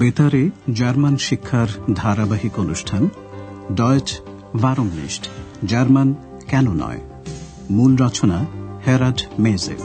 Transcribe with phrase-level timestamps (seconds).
[0.00, 3.08] বেতারে জার্মান শিক্ষার ধারাবাহিক অনুষ্ঠান
[3.74, 4.20] ডয়েচ
[4.62, 5.28] ভারমনিস্ট
[5.64, 6.14] জার্মান
[6.48, 7.00] কেন নয়?
[7.70, 8.46] মূল রচনা
[8.86, 9.76] হেরাড মেজে।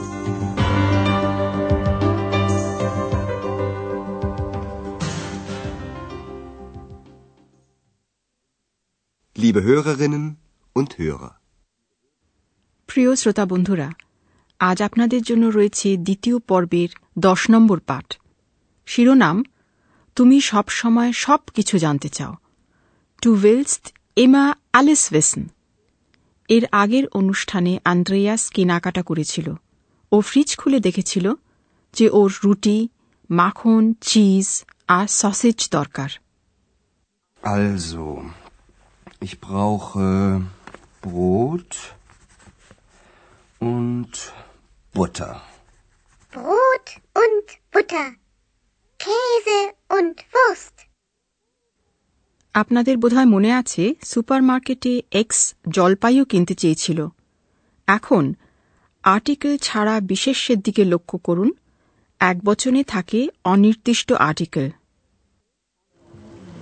[9.42, 10.26] Liebe Hörerinnen
[10.76, 11.32] und Hörer.
[12.86, 13.92] প্রিয় শ্রোতা বন্ধুরা
[14.58, 16.88] আজ আপনাদের জন্য রয়েছে দ্বিতীয় পর্বের
[17.18, 18.16] দশ নম্বর পাঠ।
[18.86, 19.44] শিরোনাম
[20.16, 22.34] তুমি সব সময় সব কিছু জানতে চাও
[23.22, 23.84] টু উইলস্ট
[24.16, 25.42] এমা আলিস ওয়েসন
[26.48, 29.46] এর আগের অনুষ্ঠানে আন্দ্রেয়াস কেনাকাটা করেছিল
[30.12, 31.26] ও ফ্রিজ খুলে দেখেছিল
[31.94, 32.78] যে ওর রুটি
[33.30, 34.48] মাখন চিজ
[34.88, 36.10] আর সসেজ দরকার
[37.42, 38.04] Also,
[39.20, 40.06] ich brauche
[41.02, 41.72] Brot
[43.60, 44.12] und
[44.94, 45.32] Butter.
[46.32, 48.06] Brot und Butter.
[49.06, 49.58] Käse
[49.96, 50.76] und Wurst.
[52.54, 55.38] আপনাদের বোধহয় মনে আছে সুপারমার্কেটে এক্স
[55.76, 56.98] জলপাইও কিনতে চেয়েছিল
[57.88, 58.24] এখন
[59.04, 61.50] আর্টিকেল ছাড়া বিশেষের দিকে লক্ষ্য করুন
[62.20, 63.20] এক বচনে থাকে
[63.52, 64.66] অনির্দিষ্ট article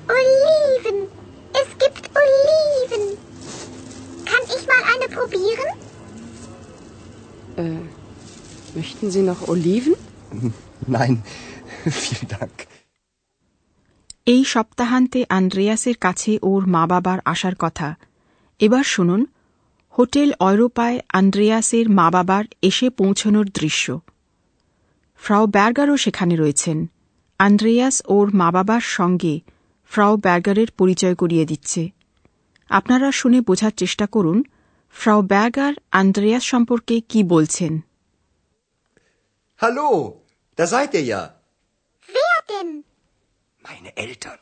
[0.09, 0.99] Oliven.
[1.61, 3.05] Es gibt Oliven.
[4.31, 5.69] Kann ich mal eine probieren?
[8.75, 9.95] Möchten Sie noch Oliven?
[10.89, 11.15] Nein,
[11.91, 12.67] vielen Dank.
[14.27, 17.97] এই সপ্তাহান্তে আন্দ্রেয়াসের কাছে ওর মা বাবার আসার কথা।
[18.61, 19.27] এবার শুনুন
[19.99, 24.01] হোটেল অয়রোপায় আন্দ্রেয়াসের মা বাবার এসে পৌঁছনোর দৃশ্য।
[25.17, 26.91] ফ্রাও ব্যার্গারও সেখানে রয়েছেন।
[27.39, 29.41] আন্দ্রেয়াস ওর মা বাবার সঙ্গে
[29.85, 31.91] ফ্রাও ব্যার্গারের পরিচয় করিয়ে দিচ্ছে।
[32.69, 34.45] আপনারা শুনে বোঝার চেষ্টা করুন
[34.93, 37.81] ফ্রাও ব্যার্গার আন্দ্রেয়াস সম্পর্কে কি বলছেন।
[39.57, 40.15] Hello
[40.59, 41.34] da seid ihr ja.
[42.55, 42.85] Denn?
[43.63, 44.39] Meine Eltern.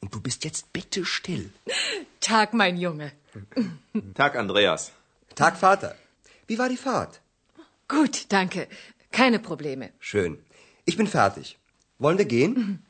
[0.00, 1.50] Und du bist jetzt bitte still.
[2.20, 3.12] Tag, mein Junge.
[4.14, 4.92] Tag, Andreas.
[5.34, 5.96] Tag, Vater.
[6.46, 7.20] Wie war die Fahrt?
[7.88, 8.68] Gut, danke.
[9.10, 9.90] Keine Probleme.
[9.98, 10.38] Schön.
[10.84, 11.58] Ich bin fertig.
[11.98, 12.82] Wollen wir gehen?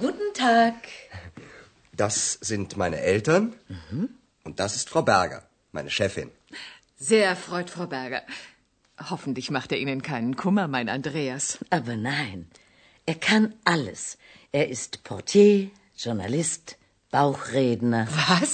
[0.00, 0.74] Guten Tag.
[1.92, 3.54] Das sind meine Eltern.
[4.44, 5.42] Und das ist Frau Berger,
[5.72, 6.30] meine Chefin.
[6.96, 8.22] Sehr erfreut, Frau Berger.
[9.10, 11.58] Hoffentlich macht er Ihnen keinen Kummer, mein Andreas.
[11.70, 12.48] Aber nein,
[13.08, 14.00] er kann alles.
[14.54, 16.64] Er ist Portier, Journalist,
[17.12, 18.02] Bauchredner.
[18.22, 18.50] Was?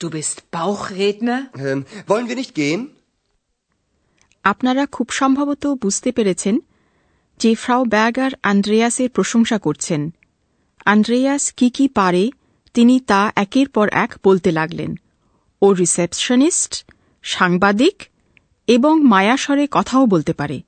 [0.00, 1.38] Du bist Bauchredner?
[1.58, 2.82] Ähm, wollen wir nicht gehen?
[4.44, 6.54] আপনারা খুব সম্ভবত বুঝতে পেরেছেন
[7.40, 10.02] যে Frau ব্যাগার আন্দ্রেয়াসের প্রশংসা করছেন
[10.86, 12.24] Andreas কি কি পারে
[12.74, 14.90] তিনি তা একের পর এক বলতে লাগলেন
[15.62, 16.72] ও রিসেপশনিস্ট
[17.24, 17.96] সাংবাদিক
[18.68, 20.58] এবং মায়াস্বরে কথাও বলতে পারে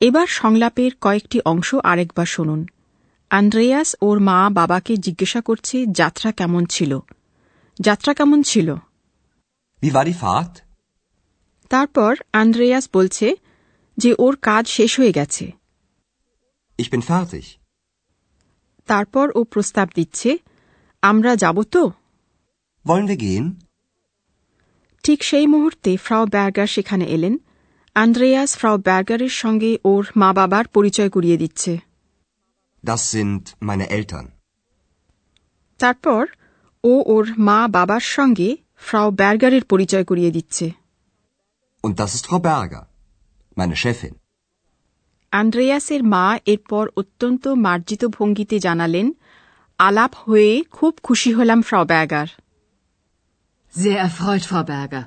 [0.00, 2.66] এবার সংলাপের কয়েকটি অংশ আরেকবার শুনুন
[3.30, 6.98] আন্দ্রেয়াস ওর মা বাবাকে জিজ্ঞাসা করছে যাত্রা কেমন ছিল
[7.80, 8.74] যাত্রা কেমন ছিল?
[11.70, 13.36] তারপর আন্দ্রেয়াস বলছে
[13.98, 15.52] যে ওর কাজ শেষ হয়ে গেছে.
[18.88, 20.38] তারপর ও প্রস্তাব দিচ্ছে
[21.02, 21.92] আমরা যাব তো?
[25.04, 27.38] ঠিক সেই মুহূর্তে ফ্রাও ব্যার্গার সেখানে এলেন
[27.96, 31.72] আন্দ্রেয়াস ফ্রাও ব্যার্গারের সঙ্গে ওর মা বাবার পরিচয় করিয়ে দিচ্ছে
[32.84, 34.26] Das sind meine Eltern.
[35.80, 36.22] তারপর
[36.84, 38.48] ও ওর মা বাবার সঙ্গে
[38.86, 40.66] ফ্রাও ব্যার্গারের পরিচয় করিয়ে দিচ্ছে
[41.84, 42.84] Und das ist Frau Berger,
[43.56, 44.14] meine Chefin.
[45.32, 49.06] আন্দ্রেয়াসের মা এরপর অত্যন্ত মার্জিত ভঙ্গিতে জানালেন
[49.78, 52.28] আলাপ হয়ে খুব খুশি হলাম Frau Berger
[53.74, 55.04] Sehr erfreut, Frau Berger.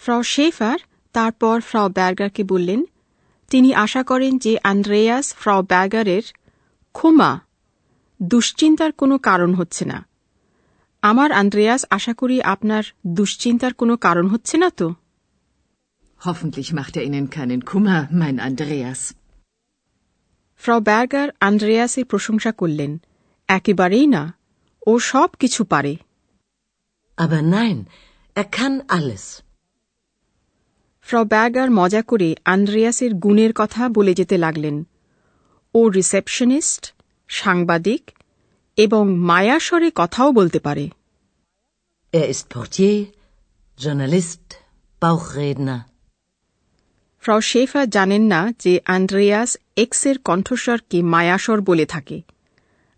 [0.00, 0.78] ফ্রাও শেফার
[1.16, 2.80] তারপর ফ্রাও ব্যার্গারকে বললেন
[3.50, 6.24] তিনি আশা করেন যে আন্দ্রেয়াস ফ্রাও ব্যার্গারের
[6.94, 7.30] ক্ষমা
[8.20, 9.98] দুশ্চিন্তার কোনো কারণ হচ্ছে না
[11.02, 12.84] আমার আন্দ্রেয়াস আশা করি আপনার
[13.14, 14.88] দুশ্চিন্তার কোনো কারণ হচ্ছে না তো
[16.20, 19.00] Hoffentlich macht er Ihnen keinen Kummer, mein Andreas.
[20.62, 22.92] ফ্রাও ব্যার্গার আন্দ্রেয়াসের প্রশংসা করলেন
[23.48, 24.22] একেবারেই না
[24.82, 25.94] ও সব কিছু পারে
[27.18, 27.78] Aber nein,
[28.36, 29.24] er kann alles.
[31.06, 34.86] ফ্রাও ব্যার্গার মজা করে আন্দ্রেয়াসের গুণের কথা বলে যেতে লাগলেন।
[35.74, 36.94] ও রিসেপশনিস্ট
[37.28, 38.10] সাংবাদিক
[38.76, 40.90] এবং মায়াস্বরে কথাও বলতে পারে।
[42.12, 43.04] Er ist Portier,
[43.78, 44.54] Journalist,
[45.02, 45.78] Bauchredner.
[47.18, 52.22] ফ্রাও শেফার জানেন না যে আন্দ্রেয়াস এক্সের কণ্ঠস্বরকে মায়াস্বর বলে থাকে।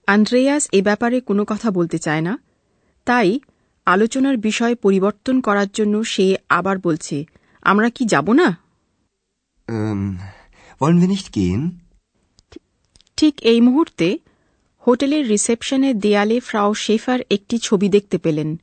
[0.06, 2.38] আন্দ্রেয়াস এ ব্যাপারে কোনো কথা বলতে চায় না।
[3.04, 3.40] তাই
[3.86, 7.24] আলোচনার বিষয় পরিবর্তন করার জন্য সে আবার বলছে
[7.62, 8.56] আমরা কি যাব না?
[10.80, 11.70] wollen wir nicht gehen?
[13.16, 14.18] ঠিক এই মুহূর্তে
[14.86, 18.60] হোটেলের রিসেপশনের দেয়ালে ফ্রাও শেফার একটি ছবি দেখতে পেলেন।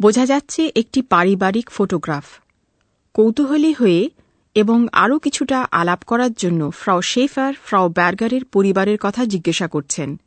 [0.00, 2.24] বোঝা যাচ্ছে একটি পারিবারিক ফটোগ্রাফ।
[3.14, 4.10] কৌতূহলী হয়ে
[4.54, 10.20] এবং আরও কিছুটা আলাপ করার জন্য ফ্রাও শেফার ফ্রাও ব্যার্গারের পরিবারের কথা জিজ্ঞাসা করছেন।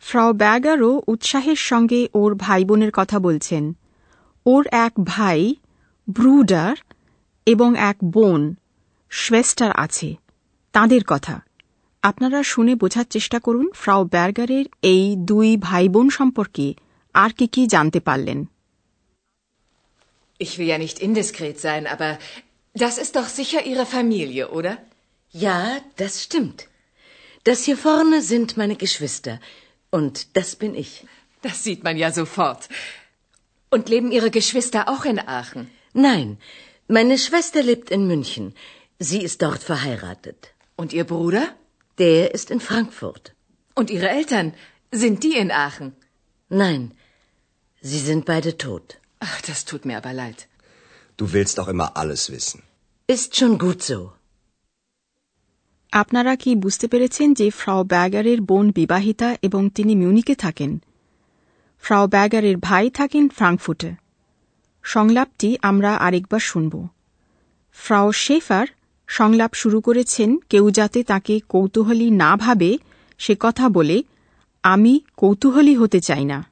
[0.00, 3.76] ফ্রাও ব্যাগারও উৎসাহের সঙ্গে ওর ভাই বোনের কথা বলছেন।
[4.46, 5.54] ওর এক ভাই
[6.10, 6.76] ব্রুডার
[7.47, 8.41] এবং এক বোন
[9.11, 10.09] শ্বেস্টার আছে
[10.73, 11.35] তাদের কথা
[12.03, 16.67] আপনারা শুনে বোঝার চেষ্টা করুন ফ্রাও ব্যার্গারের এই দুই ভাই বোন সম্পর্কে
[17.15, 18.39] আর কি কি জানতে পারলেন
[20.39, 22.09] Ich will ja nicht indiskret sein, aber
[22.75, 24.73] das ist doch sicher Ihre Familie, oder?
[25.45, 25.59] Ja,
[25.95, 26.59] das stimmt.
[27.45, 29.39] Das hier vorne sind meine Geschwister.
[29.91, 30.91] Und das bin ich.
[31.41, 32.61] Das sieht man ja sofort.
[33.71, 35.69] Und leben Ihre Geschwister auch in Aachen?
[35.93, 36.27] Nein,
[36.97, 38.45] meine Schwester lebt in München.
[38.99, 40.39] Sie ist dort verheiratet.
[40.75, 41.45] Und Ihr Bruder?
[41.97, 43.25] Der ist in Frankfurt.
[43.75, 44.53] Und Ihre Eltern?
[44.91, 45.93] Sind die in Aachen?
[46.49, 46.81] Nein,
[47.81, 48.99] sie sind beide tot.
[49.19, 50.47] Ach, das tut mir aber leid.
[51.17, 52.61] Du willst doch immer alles wissen.
[53.07, 53.99] Ist schon gut so.
[55.91, 60.71] আপনারা কি বুঝতে পেরেছেন যে Frau ব্যাগারের বোন বিবাহিতা এবং তিনি মিউনিকে থাকেন
[61.83, 63.91] ফ্রাও ব্যাগারের ভাই থাকেন ফ্রাঙ্কফুটে
[64.88, 66.88] সংলাপটি আমরা আরেকবার শুনব।
[67.72, 68.66] ফ্রাও শেফার
[69.06, 72.78] সংলাপ শুরু করেছেন কেউ যাতে তাকে কৌতূহলী না ভাবে
[73.18, 74.02] সে কথা বলে
[74.62, 76.44] আমি কৌতূহলী হতে চাই না।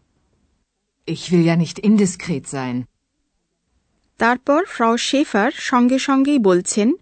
[1.09, 2.83] Ich will ja nicht indiskret sein.
[4.19, 6.95] তারপর ফ্রাও শেফার সঙ্গে সঙ্গেই বলছেন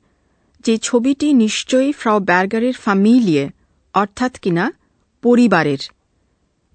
[0.60, 3.50] যে ছবিটি নিশ্চয়ই ফ্রাও ব্যার্গারের ফ্যামিলিয়ে
[3.94, 4.72] অর্থাৎ কিনা
[5.22, 5.78] পরিবারের।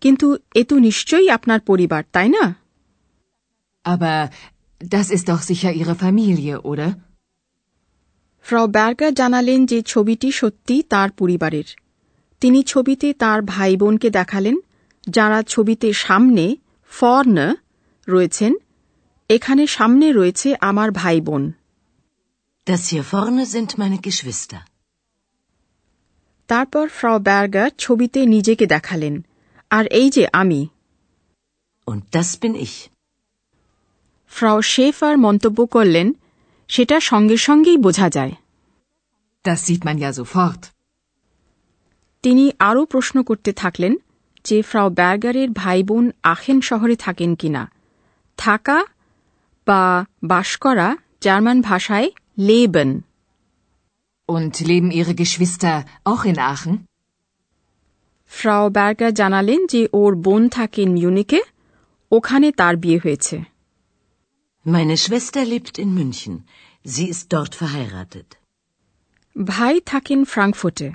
[0.01, 2.58] কিন্তু এ তো নিশ্চয়ই আপনার পরিবার তাই না?
[3.89, 4.27] Aber
[4.87, 6.89] das ist doch sicher Ihre Familie, oder?
[8.41, 11.63] ফ্রাও ব্যার্গার জানালেন যে ছবিটি সত্যি তার পরিবারের।
[12.39, 14.57] তিনি ছবিতে তার ভাই বোনকে দেখালেন
[15.09, 16.55] যারা ছবিতে সামনে
[16.89, 17.53] ফর্ন
[18.07, 18.53] রয়েছেন।
[19.29, 21.51] এখানে সামনে রয়েছে আমার ভাই বোন
[22.65, 24.57] Das hier vorne sind meine
[26.47, 29.25] তারপর ফ্রাও ব্যার্গার ছবিতে নিজেকে দেখালেন
[29.69, 30.67] আর এই যে আমি।
[31.87, 32.98] Und das bin ich.
[34.31, 36.07] ফ্রাও শেফার মন্তব্য করলেন
[36.69, 38.33] সেটা সঙ্গে সঙ্গেই বোঝা যায়
[39.45, 40.61] Das sieht man ja sofort.
[42.23, 43.93] তিনি আরও প্রশ্ন করতে থাকলেন
[44.45, 47.63] যে ফ্রাও ব্যার্গারের ভাই বোন আখেন শহরে থাকেন কিনা
[48.37, 48.77] থাকা
[49.67, 49.81] বা
[50.23, 50.87] বাস করা
[51.21, 52.07] জার্মান ভাষায়
[52.39, 52.91] লেবেন
[54.29, 55.75] Und leben Ihre Geschwister
[56.05, 56.73] auch in Aachen?
[58.31, 61.39] ফ্রাও ব্যার্গার জানালেন যে ওর বোন থাকেন মিউনিকে
[62.11, 63.35] ওখানে তার বিয়ে হয়েছে
[64.65, 66.43] Meine Schwester lebt in München.
[66.85, 68.29] Sie ist dort verheiratet.
[69.35, 70.89] ভাই থাকেন ফ্রাঙ্কফুটে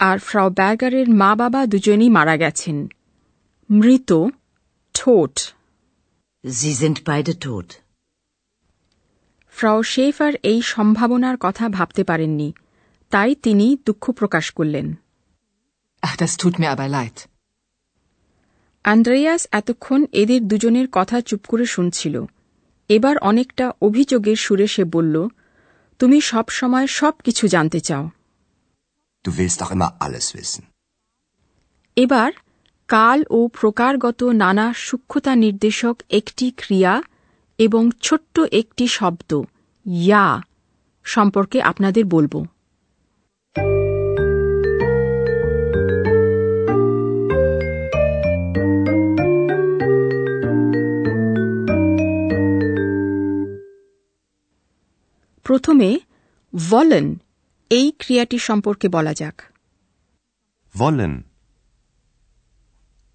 [0.00, 2.76] আর ফ্রাও ব্যার্গারের মা বাবা দুজনেই মারা গেছেন
[3.70, 4.10] মৃত
[4.94, 5.34] ঠোঁট
[6.44, 7.68] Sie sind beide tot.
[9.54, 12.48] ফ্রাও শেফার এই সম্ভাবনার কথা ভাবতে পারেননি
[13.12, 14.86] তাই তিনি দুঃখ প্রকাশ করলেন
[16.02, 17.16] Ach, das tut mir aber leid.
[18.84, 22.14] Andreas এতক্ষণ এদের দুজনের কথা চুপ করে শুনছিল
[22.90, 25.16] এবার অনেকটা অভিযোগের সুরে সে বলল
[26.00, 28.04] তুমি সব সময় সব কিছু জানতে চাও
[29.24, 30.64] Du willst doch immer alles wissen.
[31.96, 32.30] এবার
[32.88, 36.94] কাল ও প্রকারগত নানা সূক্ষ্মতা নির্দেশক একটি ক্রিয়া
[37.58, 39.30] এবং ছোট্ট একটি শব্দ
[39.86, 40.26] ইয়া
[41.06, 42.34] সম্পর্কে আপনাদের বলব
[55.54, 55.90] প্রথমে
[56.54, 57.06] ভলেন
[57.70, 59.36] এই ক্রিয়াটি সম্পর্কে বলা যাক
[60.74, 61.14] Wollen.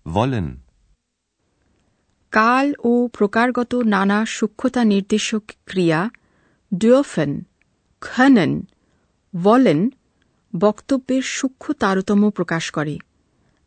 [0.06, 0.48] Wollen.
[2.34, 6.02] কাল ও প্রকারগত নানা সূক্ষ্মতা নির্দেশক ক্রিয়া
[6.72, 7.32] ডুয়ফেন
[8.02, 8.52] খনন
[9.34, 9.80] বলেন
[10.54, 12.96] বক্তব্যের সূক্ষ্ম তারতম্য প্রকাশ করে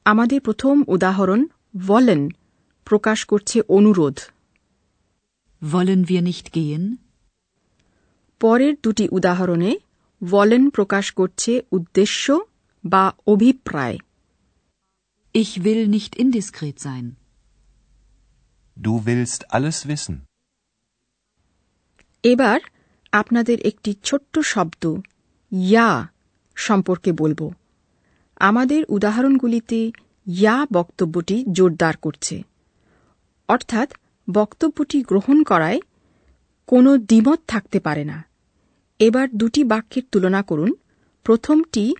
[0.06, 1.40] আমাদের প্রথম উদাহরণ
[1.86, 2.20] বলেন
[2.86, 4.16] প্রকাশ করছে অনুরোধ
[5.62, 6.84] Wollen wir nicht gehen?
[8.42, 9.70] পরের দুটি উদাহরণে
[10.22, 12.24] বলেন প্রকাশ করছে উদ্দেশ্য
[12.84, 13.98] বা অভিপ্রায়
[15.34, 17.16] Ich will nicht indiskret sein.
[18.76, 20.16] Du willst alles wissen.
[22.24, 22.58] এবার
[23.12, 24.82] আপনাদের একটি ছোট্ট শব্দ
[25.52, 25.88] ইয়া
[26.56, 27.40] সম্পর্কে বলব
[28.40, 29.78] আমাদের উদাহরণগুলিতে
[30.26, 32.36] ইয়া বক্তব্যটি জোরদার করছে
[33.48, 33.88] অর্থাৎ
[34.28, 35.80] বক্তব্যটি গ্রহণ করায়
[36.68, 38.18] কোনো দ্বিমত থাকতে পারে না
[39.06, 40.74] এবার দুটি বাক্যের তুলনা করুন।
[41.24, 41.94] প্রথমটি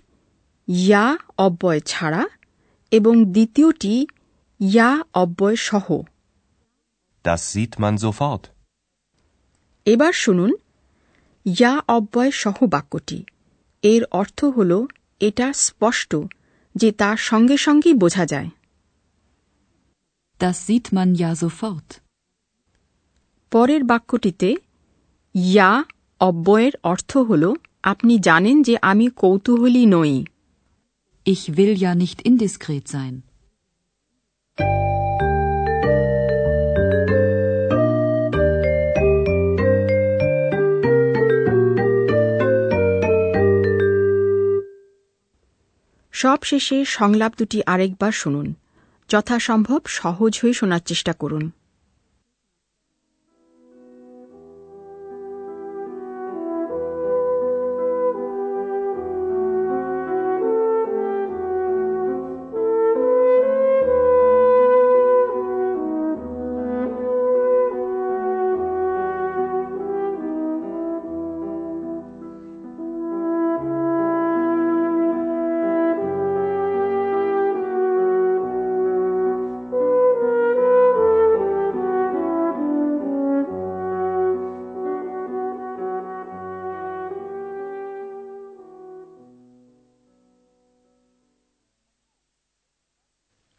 [0.67, 2.29] ইয়া অব্যয় ছাড়া
[2.91, 4.07] এবং দ্বিতীয়টি
[4.59, 6.01] ইয়া অব্যয় সহ।
[7.25, 8.47] Das sieht man sofort.
[9.85, 10.51] এবার শুনুন।
[11.45, 13.25] ইয়া অব্যয় সহ বাক্যটি।
[13.81, 14.85] এর অর্থ হল
[15.19, 16.15] এটা স্পষ্ট
[16.75, 18.49] যে তা সঙ্গে সঙ্গেই বোঝা যায়।
[20.39, 21.99] Das sieht man ja sofort.
[23.51, 24.55] পরের বাক্যটিতে
[25.35, 25.83] ইয়া
[26.23, 30.25] অব্যয়ের অর্থ হল আপনি জানেন যে আমি কৌতূহলী নই।
[31.25, 33.21] Ich will ja nicht indiskret sein.
[46.11, 48.53] সব শেষে সংলাপ দুটি আরেকবার শুনুন।
[49.09, 51.51] যথাসম্ভব সহজ হয়ে শোনার চেষ্টা করুন।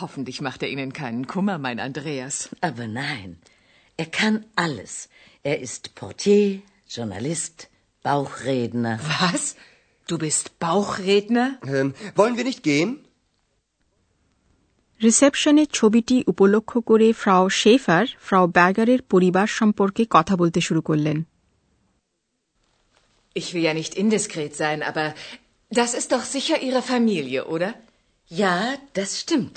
[0.00, 2.50] Hoffentlich macht er Ihnen keinen Kummer, mein Andreas.
[2.60, 3.38] Aber nein,
[3.96, 5.08] er kann alles.
[5.42, 7.68] Er ist Portier, Journalist,
[8.02, 9.00] Bauchredner.
[9.20, 9.56] Was?
[10.06, 11.58] Du bist Bauchredner?
[11.66, 12.90] Ähm, wollen wir nicht gehen?
[15.02, 21.18] রিসেপশনের ছবিটি উপলক্ষ করে ফ্রাও শেফার ফ্রাও ব্যাগারের পরিবার সম্পর্কে কথা বলতে শুরু করলেন
[23.40, 25.06] Ich will ja nicht indiskret sein, aber
[25.70, 27.70] das ist doch sicher Ihre Familie, oder?
[28.42, 28.56] Ja,
[28.98, 29.56] das stimmt.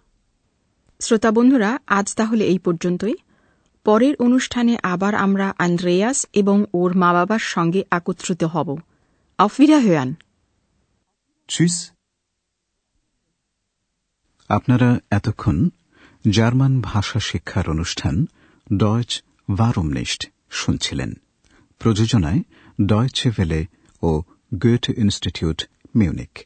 [1.01, 3.13] শ্রোতা বন্ধুরা, আজ তাহলে এই পর্যন্তই।
[3.83, 8.77] পরের অনুষ্ঠানে আবার আমরা আন্দ্রেয়াস এবং ওর মা বাবার সঙ্গে একত্রিত হব।
[9.37, 10.15] আফিরা হেয়ান.
[14.49, 15.69] আপনারা এতক্ষণ
[16.29, 18.25] জার্মান ভাষা শিক্ষার অনুষ্ঠান
[18.77, 19.23] ডয়েচ
[19.55, 21.13] ভারমনিস্ট শুনছিলেন।
[21.79, 22.39] প্রযোজনায়
[22.85, 23.65] ডয়েচে ভেলে
[24.01, 24.21] ও
[24.53, 26.39] গোয়েট ইনস্টিটিউট মিউনিক